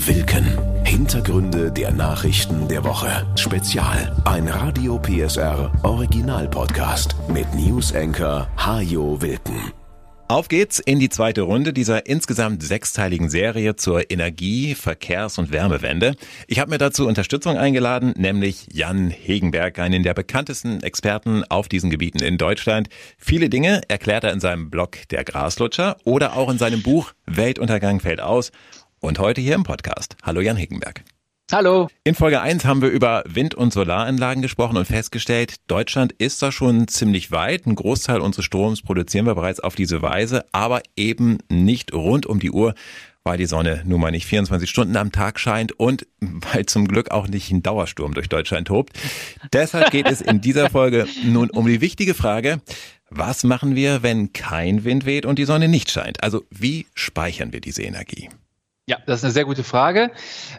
[0.00, 0.44] Wilken.
[0.84, 3.26] Hintergründe der Nachrichten der Woche.
[3.36, 4.14] Spezial.
[4.24, 9.72] Ein Radio PSR Original Podcast mit News Anchor Hajo Wilken.
[10.26, 16.16] Auf geht's in die zweite Runde dieser insgesamt sechsteiligen Serie zur Energie-, Verkehrs- und Wärmewende.
[16.48, 21.90] Ich habe mir dazu Unterstützung eingeladen, nämlich Jan Hegenberg, einen der bekanntesten Experten auf diesen
[21.90, 22.88] Gebieten in Deutschland.
[23.16, 28.00] Viele Dinge erklärt er in seinem Blog Der Graslutscher oder auch in seinem Buch Weltuntergang
[28.00, 28.50] fällt aus
[29.04, 30.16] und heute hier im Podcast.
[30.22, 31.04] Hallo Jan Hickenberg.
[31.52, 31.88] Hallo.
[32.04, 36.50] In Folge 1 haben wir über Wind- und Solaranlagen gesprochen und festgestellt, Deutschland ist da
[36.50, 37.66] schon ziemlich weit.
[37.66, 42.40] Ein Großteil unseres Stroms produzieren wir bereits auf diese Weise, aber eben nicht rund um
[42.40, 42.74] die Uhr,
[43.24, 47.10] weil die Sonne nun mal nicht 24 Stunden am Tag scheint und weil zum Glück
[47.10, 48.98] auch nicht ein Dauersturm durch Deutschland tobt.
[49.52, 52.62] Deshalb geht es in dieser Folge nun um die wichtige Frage,
[53.10, 56.22] was machen wir, wenn kein Wind weht und die Sonne nicht scheint?
[56.22, 58.30] Also wie speichern wir diese Energie?
[58.86, 60.10] Ja, das ist eine sehr gute Frage.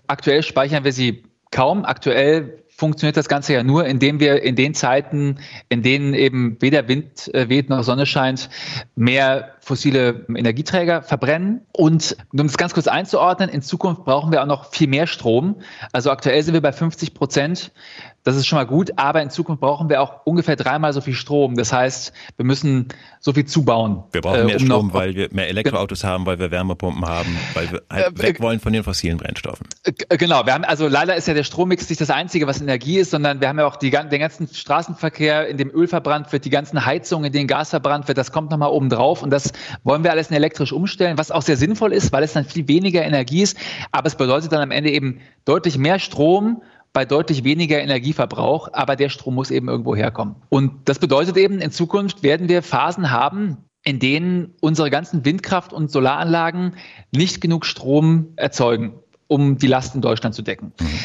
[0.08, 1.86] Aktuell speichern wir sie kaum.
[1.86, 6.88] Aktuell funktioniert das Ganze ja nur, indem wir in den Zeiten, in denen eben weder
[6.88, 8.50] Wind äh, weht noch Sonne scheint,
[8.96, 11.66] mehr fossile Energieträger verbrennen.
[11.72, 15.56] Und um das ganz kurz einzuordnen, in Zukunft brauchen wir auch noch viel mehr Strom.
[15.92, 17.72] Also aktuell sind wir bei 50 Prozent
[18.26, 21.14] das ist schon mal gut, aber in Zukunft brauchen wir auch ungefähr dreimal so viel
[21.14, 21.56] Strom.
[21.56, 22.88] Das heißt, wir müssen
[23.20, 24.04] so viel zubauen.
[24.14, 27.38] Wir brauchen äh, mehr um Strom, weil wir mehr Elektroautos haben, weil wir Wärmepumpen haben,
[27.54, 29.68] weil wir halt äh, weg wollen von den fossilen Brennstoffen.
[29.84, 32.98] Äh, genau, wir haben, also leider ist ja der Strommix nicht das Einzige, was Energie
[32.98, 36.46] ist, sondern wir haben ja auch die, den ganzen Straßenverkehr, in dem Öl verbrannt wird,
[36.46, 39.54] die ganzen Heizungen, in denen Gas verbrannt wird, das kommt nochmal oben drauf und das
[39.84, 42.68] wollen wir alles in elektrisch umstellen, was auch sehr sinnvoll ist, weil es dann viel
[42.68, 43.58] weniger Energie ist,
[43.92, 46.62] aber es bedeutet dann am Ende eben deutlich mehr Strom,
[46.94, 50.38] bei deutlich weniger Energieverbrauch, aber der Strom muss eben irgendwo herkommen.
[50.48, 55.74] Und das bedeutet eben, in Zukunft werden wir Phasen haben, in denen unsere ganzen Windkraft-
[55.74, 56.76] und Solaranlagen
[57.12, 58.94] nicht genug Strom erzeugen,
[59.28, 60.72] um die Lasten Deutschland zu decken.
[60.80, 61.00] Mhm.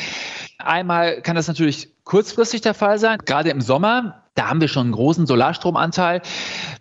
[0.58, 4.19] Einmal kann das natürlich kurzfristig der Fall sein, gerade im Sommer.
[4.34, 6.22] Da haben wir schon einen großen Solarstromanteil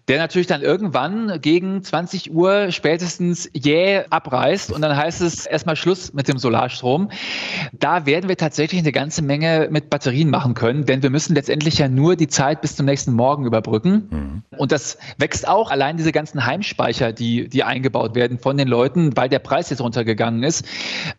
[0.10, 5.76] der natürlich dann irgendwann gegen 20 Uhr spätestens jäh abreißt und dann heißt es erstmal
[5.76, 7.12] Schluss mit dem Solarstrom.
[7.74, 11.78] Da werden wir tatsächlich eine ganze Menge mit Batterien machen können, denn wir müssen letztendlich
[11.78, 14.08] ja nur die Zeit bis zum nächsten Morgen überbrücken.
[14.10, 14.58] Mhm.
[14.58, 19.16] Und das wächst auch allein diese ganzen Heimspeicher, die, die eingebaut werden von den Leuten,
[19.16, 20.66] weil der Preis jetzt runtergegangen ist.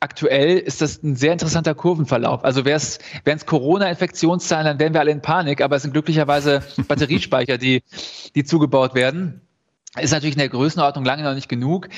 [0.00, 2.44] Aktuell ist das ein sehr interessanter Kurvenverlauf.
[2.44, 2.80] Also wären
[3.24, 7.82] es Corona-Infektionszahlen, dann wären wir alle in Panik, aber es sind glücklicherweise Batteriespeicher, die,
[8.34, 9.42] die zugebaut werden.
[9.98, 11.88] Ist natürlich in der Größenordnung lange noch nicht genug,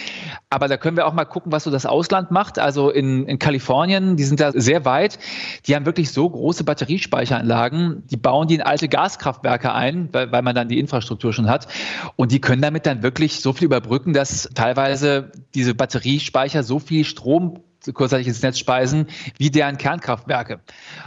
[0.48, 2.58] aber da können wir auch mal gucken, was so das Ausland macht.
[2.58, 5.18] Also in, in Kalifornien, die sind da sehr weit,
[5.66, 10.40] die haben wirklich so große Batteriespeicheranlagen, die bauen die in alte Gaskraftwerke ein, weil, weil
[10.40, 11.68] man dann die Infrastruktur schon hat.
[12.16, 17.04] Und die können damit dann wirklich so viel überbrücken, dass teilweise diese Batteriespeicher so viel
[17.04, 17.60] Strom
[17.92, 19.06] kurzzeitig ins Netz speisen,
[19.38, 20.60] wie deren Kernkraftwerke.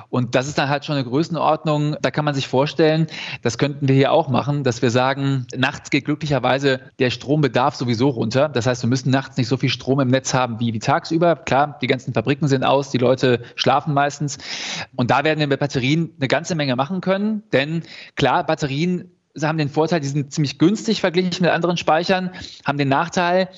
[0.09, 3.08] Und das ist dann halt schon eine Größenordnung, da kann man sich vorstellen,
[3.41, 8.09] das könnten wir hier auch machen, dass wir sagen, nachts geht glücklicherweise der Strombedarf sowieso
[8.09, 8.50] runter.
[8.50, 11.36] Das heißt, wir müssen nachts nicht so viel Strom im Netz haben wie, wie tagsüber.
[11.36, 14.38] Klar, die ganzen Fabriken sind aus, die Leute schlafen meistens.
[14.96, 17.84] Und da werden wir mit Batterien eine ganze Menge machen können, denn
[18.16, 19.12] klar, Batterien
[19.42, 22.31] haben den Vorteil, die sind ziemlich günstig verglichen mit anderen Speichern,
[22.66, 23.50] haben den Nachteil,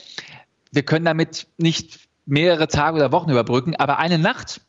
[0.72, 4.61] wir können damit nicht mehrere Tage oder Wochen überbrücken, aber eine Nacht,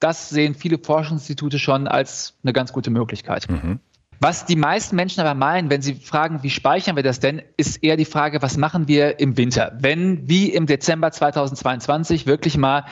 [0.00, 3.48] das sehen viele Forschungsinstitute schon als eine ganz gute Möglichkeit.
[3.50, 3.80] Mhm.
[4.22, 7.82] Was die meisten Menschen aber meinen, wenn sie fragen, wie speichern wir das denn, ist
[7.82, 9.76] eher die Frage, was machen wir im Winter?
[9.80, 12.84] Wenn, wie im Dezember 2022, wirklich mal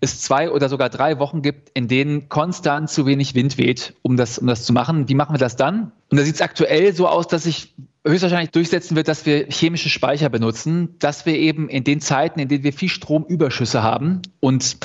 [0.00, 4.16] es zwei oder sogar drei Wochen gibt, in denen konstant zu wenig Wind weht, um
[4.16, 5.92] das, um das zu machen, wie machen wir das dann?
[6.08, 7.74] Und da sieht es aktuell so aus, dass sich
[8.06, 12.48] höchstwahrscheinlich durchsetzen wird, dass wir chemische Speicher benutzen, dass wir eben in den Zeiten, in
[12.48, 14.78] denen wir viel Stromüberschüsse haben und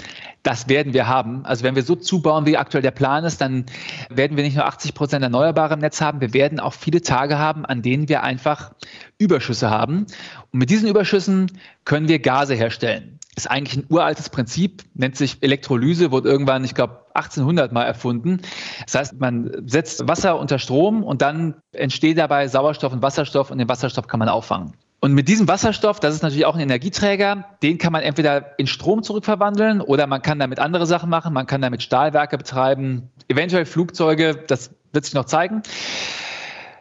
[0.44, 1.46] das werden wir haben.
[1.46, 3.66] Also wenn wir so zubauen, wie aktuell der Plan ist, dann
[4.10, 7.40] werden wir nicht nur 80 Prozent Erneuerbare im Netz haben, wir werden auch viele Tage
[7.40, 8.74] haben, an denen wir einfach
[9.18, 10.06] Überschüsse haben.
[10.52, 11.52] Und mit diesen Überschüssen
[11.86, 13.20] können wir Gase herstellen.
[13.36, 18.42] Ist eigentlich ein uraltes Prinzip, nennt sich Elektrolyse, wurde irgendwann, ich glaube, 1800 mal erfunden.
[18.86, 23.58] Das heißt, man setzt Wasser unter Strom und dann entsteht dabei Sauerstoff und Wasserstoff und
[23.58, 24.74] den Wasserstoff kann man auffangen.
[25.02, 28.66] Und mit diesem Wasserstoff, das ist natürlich auch ein Energieträger, den kann man entweder in
[28.66, 31.34] Strom zurückverwandeln oder man kann damit andere Sachen machen.
[31.34, 35.62] Man kann damit Stahlwerke betreiben, eventuell Flugzeuge, das wird sich noch zeigen.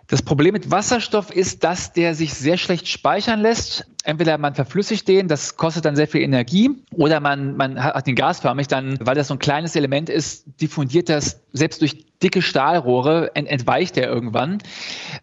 [0.06, 3.86] Das Problem mit Wasserstoff ist, dass der sich sehr schlecht speichern lässt.
[4.04, 8.14] Entweder man verflüssigt den, das kostet dann sehr viel Energie, oder man, man hat den
[8.14, 13.36] gasförmig, dann, weil das so ein kleines Element ist, diffundiert das selbst durch dicke Stahlrohre
[13.36, 14.58] ent entweicht er irgendwann.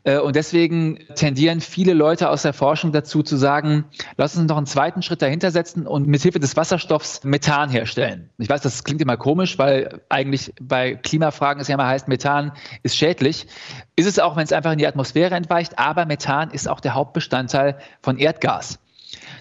[0.03, 3.85] Äh, und deswegen tendieren viele Leute aus der Forschung dazu zu sagen,
[4.17, 8.29] lass uns noch einen zweiten Schritt dahinter setzen und mithilfe des Wasserstoffs Methan herstellen.
[8.37, 12.51] Ich weiß, das klingt immer komisch, weil eigentlich bei Klimafragen es ja immer heißt, Methan
[12.83, 13.47] ist schädlich.
[13.95, 16.93] Ist es auch, wenn es einfach in die Atmosphäre entweicht, aber Methan ist auch der
[16.93, 18.79] Hauptbestandteil von Erdgas.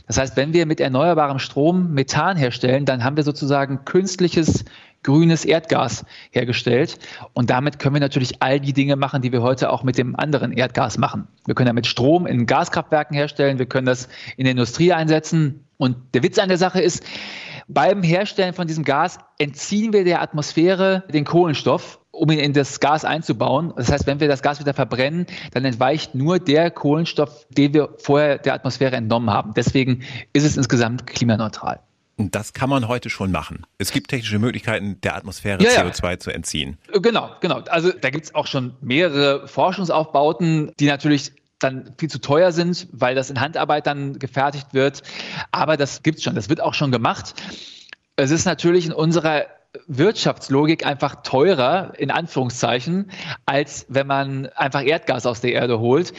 [0.06, 4.64] Das heißt, wenn wir mit erneuerbarem Strom Methan herstellen, dann haben wir sozusagen künstliches
[5.02, 6.98] grünes Erdgas hergestellt.
[7.32, 10.16] Und damit können wir natürlich all die Dinge machen, die wir heute auch mit dem
[10.16, 11.28] anderen Erdgas machen.
[11.46, 15.64] Wir können damit Strom in Gaskraftwerken herstellen, wir können das in der Industrie einsetzen.
[15.76, 17.04] Und der Witz an der Sache ist,
[17.68, 22.80] beim Herstellen von diesem Gas entziehen wir der Atmosphäre den Kohlenstoff um ihn in das
[22.80, 23.72] Gas einzubauen.
[23.76, 27.94] Das heißt, wenn wir das Gas wieder verbrennen, dann entweicht nur der Kohlenstoff, den wir
[27.98, 29.54] vorher der Atmosphäre entnommen haben.
[29.54, 31.80] Deswegen ist es insgesamt klimaneutral.
[32.30, 33.64] Das kann man heute schon machen.
[33.78, 36.18] Es gibt technische Möglichkeiten, der Atmosphäre ja, CO2 ja.
[36.18, 36.76] zu entziehen.
[36.92, 37.60] Genau, genau.
[37.68, 42.88] Also da gibt es auch schon mehrere Forschungsaufbauten, die natürlich dann viel zu teuer sind,
[42.92, 45.02] weil das in Handarbeit dann gefertigt wird.
[45.52, 47.34] Aber das gibt es schon, das wird auch schon gemacht.
[48.16, 49.46] Es ist natürlich in unserer
[49.86, 53.10] Wirtschaftslogik einfach teurer, in Anführungszeichen,
[53.46, 56.12] als wenn man einfach Erdgas aus der Erde holt.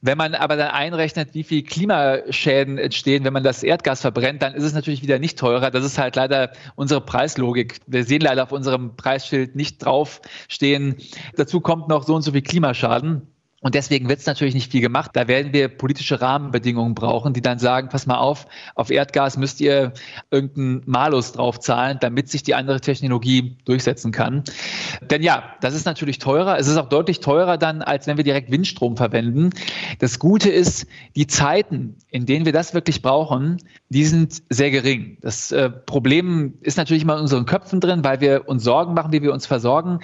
[0.00, 4.54] Wenn man aber dann einrechnet, wie viel Klimaschäden entstehen, wenn man das Erdgas verbrennt, dann
[4.54, 5.72] ist es natürlich wieder nicht teurer.
[5.72, 7.80] Das ist halt leider unsere Preislogik.
[7.88, 10.96] Wir sehen leider auf unserem Preisschild nicht draufstehen.
[11.36, 13.31] Dazu kommt noch so und so viel Klimaschaden.
[13.62, 15.12] Und deswegen wird es natürlich nicht viel gemacht.
[15.14, 19.60] Da werden wir politische Rahmenbedingungen brauchen, die dann sagen, pass mal auf, auf Erdgas müsst
[19.60, 19.92] ihr
[20.32, 24.42] irgendeinen Malus draufzahlen, damit sich die andere Technologie durchsetzen kann.
[25.00, 26.58] Denn ja, das ist natürlich teurer.
[26.58, 29.50] Es ist auch deutlich teurer dann, als wenn wir direkt Windstrom verwenden.
[30.00, 35.18] Das Gute ist, die Zeiten, in denen wir das wirklich brauchen, die sind sehr gering.
[35.20, 39.12] Das äh, Problem ist natürlich immer in unseren Köpfen drin, weil wir uns Sorgen machen,
[39.12, 40.00] wie wir uns versorgen.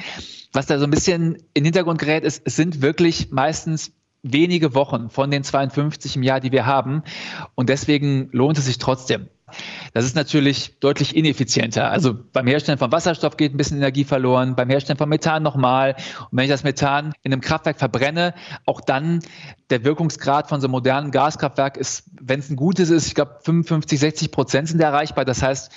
[0.52, 3.92] Was da so ein bisschen in den Hintergrund gerät, ist, es sind wirklich meistens
[4.22, 7.02] wenige Wochen von den 52 im Jahr, die wir haben.
[7.54, 9.28] Und deswegen lohnt es sich trotzdem.
[9.94, 11.90] Das ist natürlich deutlich ineffizienter.
[11.90, 15.96] Also beim Herstellen von Wasserstoff geht ein bisschen Energie verloren, beim Herstellen von Methan nochmal.
[16.30, 18.34] Und wenn ich das Methan in einem Kraftwerk verbrenne,
[18.66, 19.20] auch dann
[19.70, 23.38] der Wirkungsgrad von so einem modernen Gaskraftwerk ist, wenn es ein gutes ist, ich glaube
[23.42, 25.24] 55, 60 Prozent sind erreichbar.
[25.24, 25.72] Das heißt,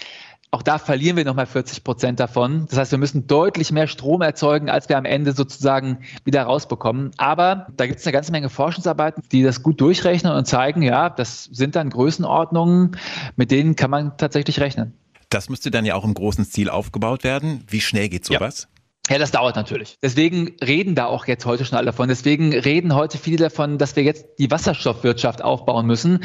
[0.53, 2.65] auch da verlieren wir nochmal 40 Prozent davon.
[2.69, 7.12] Das heißt, wir müssen deutlich mehr Strom erzeugen, als wir am Ende sozusagen wieder rausbekommen.
[7.15, 11.09] Aber da gibt es eine ganze Menge Forschungsarbeiten, die das gut durchrechnen und zeigen, ja,
[11.09, 12.98] das sind dann Größenordnungen,
[13.38, 14.94] mit denen kann man tatsächlich rechnen.
[15.30, 17.63] Das müsste dann ja auch im großen Stil aufgebaut werden.
[17.69, 18.63] Wie schnell geht sowas?
[18.63, 18.70] Ja.
[19.11, 19.97] Ja, das dauert natürlich.
[20.01, 22.07] Deswegen reden da auch jetzt heute schon alle davon.
[22.07, 26.21] Deswegen reden heute viele davon, dass wir jetzt die Wasserstoffwirtschaft aufbauen müssen.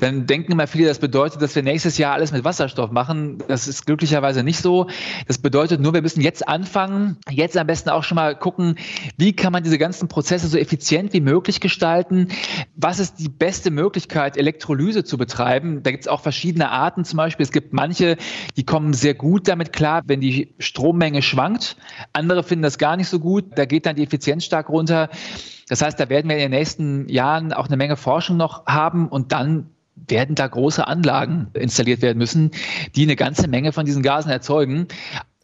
[0.00, 3.38] Dann denken immer viele, das bedeutet, dass wir nächstes Jahr alles mit Wasserstoff machen.
[3.46, 4.88] Das ist glücklicherweise nicht so.
[5.28, 8.80] Das bedeutet nur, wir müssen jetzt anfangen, jetzt am besten auch schon mal gucken,
[9.16, 12.30] wie kann man diese ganzen Prozesse so effizient wie möglich gestalten?
[12.74, 15.84] Was ist die beste Möglichkeit, Elektrolyse zu betreiben?
[15.84, 17.44] Da gibt es auch verschiedene Arten zum Beispiel.
[17.44, 18.16] Es gibt manche,
[18.56, 21.76] die kommen sehr gut damit klar, wenn die Strommenge schwankt.
[22.24, 23.44] Andere finden das gar nicht so gut.
[23.56, 25.10] Da geht dann die Effizienz stark runter.
[25.68, 29.08] Das heißt, da werden wir in den nächsten Jahren auch eine Menge Forschung noch haben
[29.08, 32.50] und dann werden da große Anlagen installiert werden müssen,
[32.96, 34.88] die eine ganze Menge von diesen Gasen erzeugen.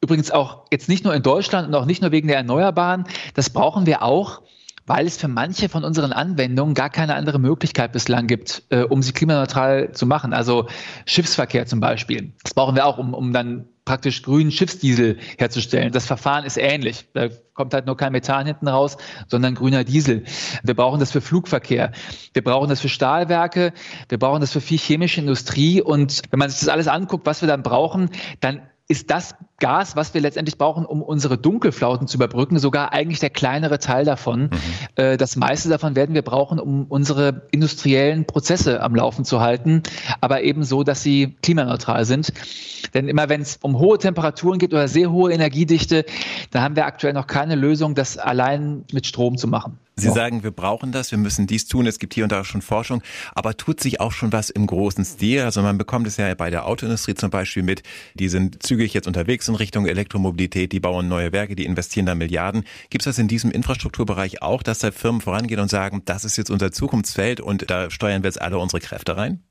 [0.02, 3.04] Übrigens auch jetzt nicht nur in Deutschland und auch nicht nur wegen der Erneuerbaren.
[3.34, 4.40] Das brauchen wir auch,
[4.86, 9.02] weil es für manche von unseren Anwendungen gar keine andere Möglichkeit bislang gibt, äh, um
[9.02, 10.32] sie klimaneutral zu machen.
[10.32, 10.68] Also
[11.04, 12.32] Schiffsverkehr zum Beispiel.
[12.42, 15.90] Das brauchen wir auch, um, um dann praktisch grünen Schiffsdiesel herzustellen.
[15.90, 17.06] Das Verfahren ist ähnlich.
[17.12, 20.22] Da kommt halt nur kein Methan hinten raus, sondern grüner Diesel.
[20.62, 21.90] Wir brauchen das für Flugverkehr.
[22.32, 23.72] Wir brauchen das für Stahlwerke.
[24.08, 25.82] Wir brauchen das für viel chemische Industrie.
[25.82, 29.94] Und wenn man sich das alles anguckt, was wir dann brauchen, dann ist das Gas,
[29.94, 34.42] was wir letztendlich brauchen, um unsere Dunkelflauten zu überbrücken, sogar eigentlich der kleinere Teil davon.
[34.42, 34.50] Mhm.
[34.96, 39.82] Äh, das meiste davon werden wir brauchen, um unsere industriellen Prozesse am Laufen zu halten,
[40.20, 42.32] aber eben so, dass sie klimaneutral sind.
[42.94, 46.04] Denn immer wenn es um hohe Temperaturen geht oder sehr hohe Energiedichte,
[46.50, 49.78] da haben wir aktuell noch keine Lösung, das allein mit Strom zu machen.
[49.96, 50.14] Sie ja.
[50.14, 51.86] sagen, wir brauchen das, wir müssen dies tun.
[51.86, 53.02] Es gibt hier und da schon Forschung,
[53.34, 55.42] aber tut sich auch schon was im großen Stil?
[55.42, 57.82] Also man bekommt es ja bei der Autoindustrie zum Beispiel mit.
[58.14, 62.14] Die sind zügig jetzt unterwegs in Richtung Elektromobilität, die bauen neue Werke, die investieren da
[62.14, 62.64] Milliarden.
[62.88, 66.36] Gibt es das in diesem Infrastrukturbereich auch, dass da Firmen vorangehen und sagen, das ist
[66.36, 69.42] jetzt unser Zukunftsfeld und da steuern wir jetzt alle unsere Kräfte rein?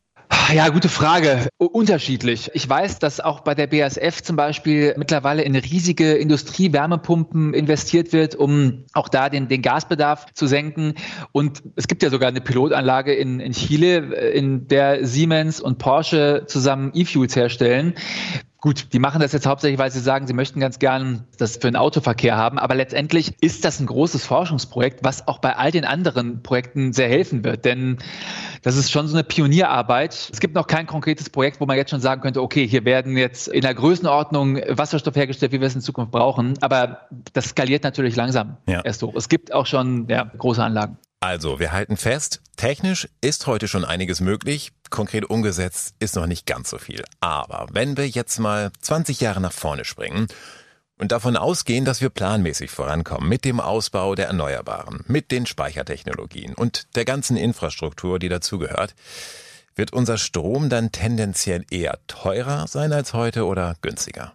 [0.53, 1.47] Ja, gute Frage.
[1.57, 2.49] Unterschiedlich.
[2.53, 8.35] Ich weiß, dass auch bei der BASF zum Beispiel mittlerweile in riesige Industriewärmepumpen investiert wird,
[8.35, 10.95] um auch da den, den Gasbedarf zu senken.
[11.31, 13.97] Und es gibt ja sogar eine Pilotanlage in, in Chile,
[14.31, 17.93] in der Siemens und Porsche zusammen E-Fuels herstellen.
[18.61, 21.71] Gut, die machen das jetzt hauptsächlich, weil sie sagen, sie möchten ganz gern das für
[21.71, 22.59] den Autoverkehr haben.
[22.59, 27.07] Aber letztendlich ist das ein großes Forschungsprojekt, was auch bei all den anderen Projekten sehr
[27.07, 27.63] helfen wird.
[27.63, 27.99] Denn
[28.61, 30.29] das ist schon so eine Pionierarbeit.
[30.33, 33.15] Es gibt noch kein konkretes Projekt, wo man jetzt schon sagen könnte, okay, hier werden
[33.15, 36.55] jetzt in der Größenordnung Wasserstoff hergestellt, wie wir es in Zukunft brauchen.
[36.59, 38.81] Aber das skaliert natürlich langsam ja.
[38.81, 39.13] erst hoch.
[39.15, 40.97] Es gibt auch schon ja, große Anlagen.
[41.21, 46.45] Also, wir halten fest, technisch ist heute schon einiges möglich, konkret umgesetzt ist noch nicht
[46.45, 47.03] ganz so viel.
[47.19, 50.27] Aber wenn wir jetzt mal 20 Jahre nach vorne springen
[50.97, 56.53] und davon ausgehen, dass wir planmäßig vorankommen mit dem Ausbau der Erneuerbaren, mit den Speichertechnologien
[56.53, 58.95] und der ganzen Infrastruktur, die dazugehört,
[59.75, 64.33] wird unser Strom dann tendenziell eher teurer sein als heute oder günstiger?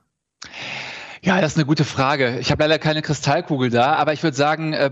[1.23, 2.39] Ja, das ist eine gute Frage.
[2.41, 4.91] Ich habe leider keine Kristallkugel da, aber ich würde sagen, äh,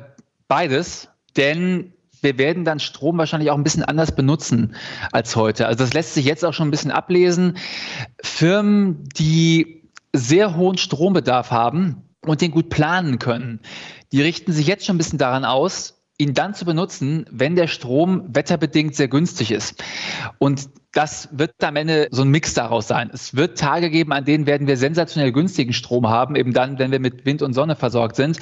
[0.48, 4.76] beides denn wir werden dann Strom wahrscheinlich auch ein bisschen anders benutzen
[5.10, 5.66] als heute.
[5.66, 7.58] Also das lässt sich jetzt auch schon ein bisschen ablesen.
[8.22, 9.82] Firmen, die
[10.14, 13.60] sehr hohen Strombedarf haben und den gut planen können,
[14.12, 17.66] die richten sich jetzt schon ein bisschen daran aus, ihn dann zu benutzen, wenn der
[17.66, 19.82] Strom wetterbedingt sehr günstig ist.
[20.38, 23.10] Und das wird am Ende so ein Mix daraus sein.
[23.12, 26.92] Es wird Tage geben, an denen werden wir sensationell günstigen Strom haben, eben dann, wenn
[26.92, 28.38] wir mit Wind und Sonne versorgt sind.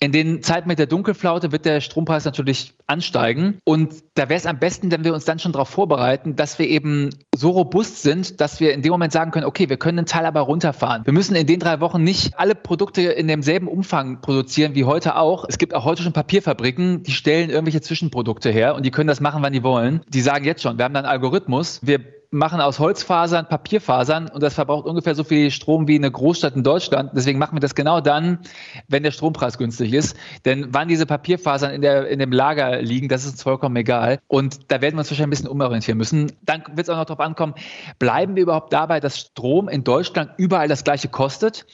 [0.00, 3.58] In den Zeiten mit der Dunkelflaute wird der Strompreis natürlich ansteigen.
[3.64, 6.68] Und da wäre es am besten, wenn wir uns dann schon darauf vorbereiten, dass wir
[6.68, 10.06] eben so robust sind, dass wir in dem Moment sagen können, okay, wir können einen
[10.06, 11.04] Teil aber runterfahren.
[11.04, 15.16] Wir müssen in den drei Wochen nicht alle Produkte in demselben Umfang produzieren wie heute
[15.16, 15.44] auch.
[15.48, 19.20] Es gibt auch heute schon Papierfabriken, die stellen irgendwelche Zwischenprodukte her und die können das
[19.20, 20.02] machen, wann die wollen.
[20.08, 24.42] Die sagen jetzt schon, wir haben da einen Algorithmus, wir machen aus Holzfasern Papierfasern und
[24.42, 27.12] das verbraucht ungefähr so viel Strom wie eine Großstadt in Deutschland.
[27.14, 28.40] Deswegen machen wir das genau dann,
[28.86, 30.16] wenn der Strompreis günstig ist.
[30.44, 34.18] Denn wann diese Papierfasern in, der, in dem Lager liegen, das ist uns vollkommen egal.
[34.26, 36.32] Und da werden wir uns wahrscheinlich ein bisschen umorientieren müssen.
[36.42, 37.54] Dann wird es auch noch darauf ankommen,
[37.98, 41.66] bleiben wir überhaupt dabei, dass Strom in Deutschland überall das gleiche kostet?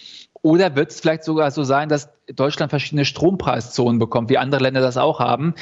[0.44, 4.82] Oder wird es vielleicht sogar so sein, dass Deutschland verschiedene Strompreiszonen bekommt, wie andere Länder
[4.82, 5.54] das auch haben,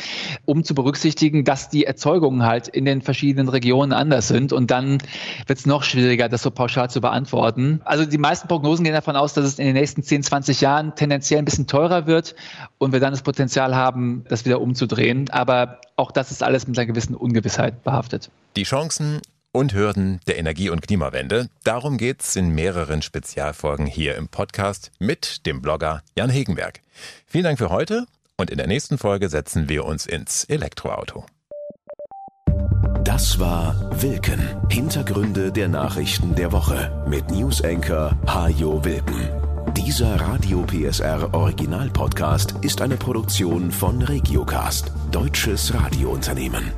[0.45, 4.53] um zu berücksichtigen, dass die Erzeugungen halt in den verschiedenen Regionen anders sind.
[4.53, 4.99] Und dann
[5.47, 7.81] wird es noch schwieriger, das so pauschal zu beantworten.
[7.85, 10.97] Also die meisten Prognosen gehen davon aus, dass es in den nächsten 10, 20 Jahren
[10.97, 12.35] tendenziell ein bisschen teurer wird
[12.79, 15.31] und wir dann das Potenzial haben, das wieder umzudrehen.
[15.31, 18.31] Aber auch das ist alles mit einer gewissen Ungewissheit behaftet.
[18.57, 19.21] Die Chancen
[19.53, 21.49] und Hürden der Energie- und Klimawende.
[21.63, 26.81] Darum geht's in mehreren Spezialfolgen hier im Podcast mit dem Blogger Jan Hegenberg.
[27.27, 28.07] Vielen Dank für heute
[28.37, 31.27] und in der nächsten Folge setzen wir uns ins Elektroauto.
[33.05, 34.41] Das war Wilken.
[34.71, 39.29] Hintergründe der Nachrichten der Woche mit Newsenker Hajo Wilken.
[39.77, 46.73] Dieser Radio PSR Original Podcast ist eine Produktion von Regiocast, deutsches Radiounternehmen.